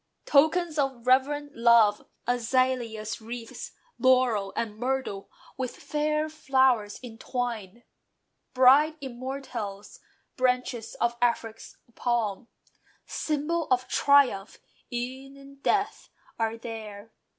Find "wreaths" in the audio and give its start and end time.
3.19-3.71